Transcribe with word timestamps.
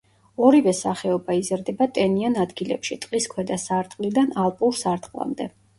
ორივე 0.45 0.71
სახეობა 0.77 1.35
იზრდება 1.41 1.89
ტენიან 1.99 2.41
ადგილებში, 2.47 2.99
ტყის 3.05 3.31
ქვედა 3.35 3.63
სარტყლიდან 3.69 4.37
ალპურ 4.47 4.79
სარტყლამდე. 4.85 5.55